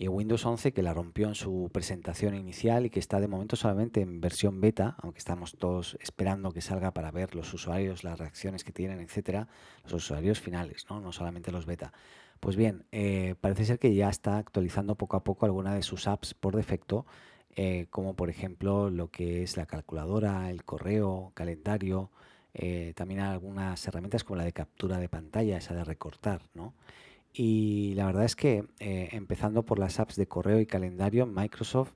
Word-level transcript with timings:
y 0.00 0.08
Windows 0.08 0.46
11 0.46 0.72
que 0.72 0.82
la 0.82 0.94
rompió 0.94 1.28
en 1.28 1.34
su 1.34 1.68
presentación 1.74 2.34
inicial 2.34 2.86
y 2.86 2.90
que 2.90 2.98
está 2.98 3.20
de 3.20 3.28
momento 3.28 3.54
solamente 3.54 4.00
en 4.00 4.22
versión 4.22 4.58
beta, 4.58 4.96
aunque 5.02 5.18
estamos 5.18 5.58
todos 5.58 5.98
esperando 6.00 6.52
que 6.52 6.62
salga 6.62 6.90
para 6.92 7.10
ver 7.10 7.34
los 7.34 7.52
usuarios, 7.52 8.02
las 8.02 8.18
reacciones 8.18 8.64
que 8.64 8.72
tienen, 8.72 9.00
etcétera, 9.00 9.48
los 9.84 9.92
usuarios 9.92 10.40
finales, 10.40 10.86
no, 10.88 11.00
no 11.00 11.12
solamente 11.12 11.52
los 11.52 11.66
beta. 11.66 11.92
Pues 12.40 12.56
bien, 12.56 12.86
eh, 12.92 13.34
parece 13.42 13.66
ser 13.66 13.78
que 13.78 13.94
ya 13.94 14.08
está 14.08 14.38
actualizando 14.38 14.94
poco 14.94 15.18
a 15.18 15.22
poco 15.22 15.44
alguna 15.44 15.74
de 15.74 15.82
sus 15.82 16.06
apps 16.06 16.32
por 16.32 16.56
defecto, 16.56 17.04
eh, 17.54 17.86
como 17.90 18.16
por 18.16 18.30
ejemplo 18.30 18.88
lo 18.88 19.10
que 19.10 19.42
es 19.42 19.58
la 19.58 19.66
calculadora, 19.66 20.48
el 20.48 20.64
correo, 20.64 21.32
calendario, 21.34 22.10
eh, 22.54 22.94
también 22.96 23.20
algunas 23.20 23.86
herramientas 23.86 24.24
como 24.24 24.38
la 24.38 24.44
de 24.44 24.54
captura 24.54 24.96
de 24.96 25.10
pantalla, 25.10 25.58
esa 25.58 25.74
de 25.74 25.84
recortar, 25.84 26.40
¿no? 26.54 26.72
Y 27.32 27.94
la 27.94 28.06
verdad 28.06 28.24
es 28.24 28.34
que 28.34 28.64
empezando 28.78 29.64
por 29.64 29.78
las 29.78 30.00
apps 30.00 30.16
de 30.16 30.26
correo 30.26 30.60
y 30.60 30.66
calendario, 30.66 31.26
Microsoft 31.26 31.92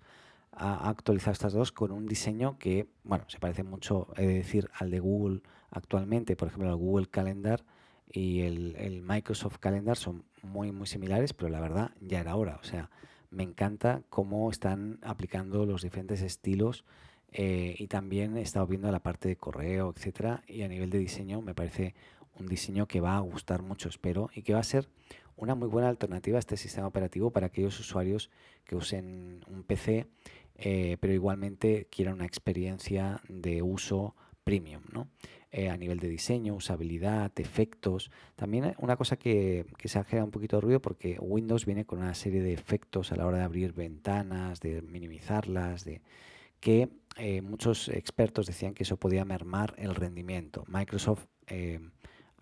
ha 0.56 0.88
actualizado 0.88 1.32
estas 1.32 1.52
dos 1.52 1.72
con 1.72 1.90
un 1.90 2.06
diseño 2.06 2.58
que, 2.58 2.86
bueno, 3.02 3.24
se 3.28 3.38
parece 3.38 3.62
mucho, 3.62 4.08
he 4.16 4.26
de 4.26 4.34
decir, 4.34 4.70
al 4.74 4.90
de 4.90 5.00
Google 5.00 5.40
actualmente, 5.70 6.36
por 6.36 6.48
ejemplo, 6.48 6.70
el 6.70 6.76
Google 6.76 7.08
Calendar 7.08 7.64
y 8.10 8.42
el, 8.42 9.02
Microsoft 9.02 9.58
Calendar 9.58 9.96
son 9.96 10.24
muy, 10.42 10.70
muy 10.70 10.86
similares, 10.86 11.32
pero 11.34 11.48
la 11.48 11.60
verdad 11.60 11.90
ya 12.00 12.20
era 12.20 12.36
hora. 12.36 12.58
O 12.60 12.64
sea, 12.64 12.90
me 13.30 13.42
encanta 13.42 14.02
cómo 14.08 14.50
están 14.50 14.98
aplicando 15.02 15.66
los 15.66 15.82
diferentes 15.82 16.22
estilos 16.22 16.84
eh, 17.32 17.74
y 17.78 17.88
también 17.88 18.36
he 18.36 18.42
estado 18.42 18.66
viendo 18.66 18.90
la 18.92 19.00
parte 19.00 19.28
de 19.28 19.36
correo, 19.36 19.92
etcétera, 19.94 20.44
y 20.46 20.62
a 20.62 20.68
nivel 20.68 20.90
de 20.90 20.98
diseño 20.98 21.42
me 21.42 21.54
parece 21.54 21.94
un 22.38 22.46
diseño 22.46 22.86
que 22.86 23.00
va 23.00 23.16
a 23.16 23.20
gustar 23.20 23.62
mucho, 23.62 23.88
espero, 23.88 24.30
y 24.34 24.42
que 24.42 24.54
va 24.54 24.60
a 24.60 24.64
ser 24.64 24.88
una 25.36 25.54
muy 25.54 25.68
buena 25.68 25.88
alternativa 25.88 26.38
a 26.38 26.40
este 26.40 26.56
sistema 26.56 26.86
operativo 26.86 27.30
para 27.30 27.46
aquellos 27.46 27.78
usuarios 27.80 28.30
que 28.64 28.76
usen 28.76 29.44
un 29.48 29.64
PC, 29.64 30.06
eh, 30.56 30.96
pero 31.00 31.12
igualmente 31.12 31.88
quieran 31.90 32.14
una 32.14 32.26
experiencia 32.26 33.20
de 33.28 33.62
uso 33.62 34.14
premium, 34.44 34.82
¿no? 34.92 35.08
Eh, 35.50 35.70
a 35.70 35.76
nivel 35.76 36.00
de 36.00 36.08
diseño, 36.08 36.54
usabilidad, 36.54 37.32
efectos. 37.36 38.10
También 38.36 38.74
una 38.78 38.96
cosa 38.96 39.16
que, 39.16 39.66
se 39.84 39.98
ha 39.98 40.04
generado 40.04 40.26
un 40.26 40.32
poquito 40.32 40.56
de 40.56 40.60
ruido 40.62 40.82
porque 40.82 41.16
Windows 41.20 41.64
viene 41.64 41.84
con 41.84 42.00
una 42.00 42.14
serie 42.14 42.42
de 42.42 42.52
efectos 42.52 43.12
a 43.12 43.16
la 43.16 43.26
hora 43.26 43.38
de 43.38 43.44
abrir 43.44 43.72
ventanas, 43.72 44.60
de 44.60 44.82
minimizarlas, 44.82 45.84
de 45.84 46.02
que 46.60 46.88
eh, 47.16 47.40
muchos 47.40 47.88
expertos 47.88 48.46
decían 48.46 48.74
que 48.74 48.82
eso 48.82 48.96
podía 48.96 49.24
mermar 49.24 49.74
el 49.78 49.94
rendimiento. 49.94 50.64
Microsoft 50.66 51.26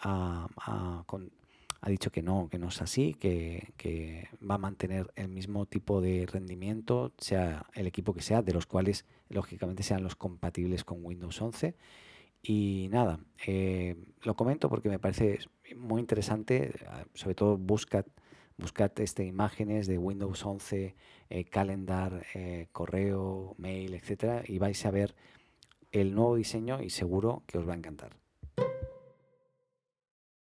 ha, 0.03 1.89
dicho 1.89 2.11
que 2.11 2.23
no, 2.23 2.49
que 2.51 2.59
no 2.59 2.69
es 2.69 2.83
así, 2.83 3.15
que, 3.15 4.29
va 4.49 4.57
a 4.57 4.59
mantener 4.59 5.13
el 5.17 5.29
mismo 5.29 5.67
tipo 5.67 6.01
de 6.01 6.27
rendimiento, 6.27 7.13
sea 7.19 7.67
el 7.75 7.87
equipo 7.87 8.15
que 8.15 8.23
sea, 8.23 8.43
de 8.43 8.53
los 8.53 8.67
cuales 8.67 9.05
lógicamente 9.29 9.83
sean 9.83 10.03
los 10.03 10.17
compatibles 10.17 10.85
con 10.85 11.05
Windows 11.05 11.41
11 11.41 11.75
y 12.43 12.89
nada, 12.91 13.21
eh, 13.47 13.97
lo 14.23 14.35
comento 14.35 14.69
porque 14.69 14.89
me 14.89 14.99
parece 14.99 15.39
muy 15.77 16.01
interesante, 16.01 16.73
eh, 16.75 17.05
sobre 17.15 17.37
todo 17.37 17.57
buscad, 17.57 18.05
buscad 18.59 18.91
este, 19.01 19.25
imágenes 19.25 19.87
de 19.87 19.97
Windows 19.97 20.45
11, 20.45 20.97
eh, 21.31 21.45
calendar, 21.45 22.27
correo, 22.73 23.55
mail, 23.59 23.95
etcétera, 23.95 24.43
y 24.47 24.59
vais 24.59 24.85
a 24.85 24.91
ver 24.91 25.15
el 25.93 26.15
nuevo 26.15 26.35
diseño 26.35 26.83
y 26.83 26.91
seguro 26.91 27.45
que 27.47 27.59
os 27.59 27.69
va 27.69 27.75
a 27.75 27.77
encantar. 27.77 28.17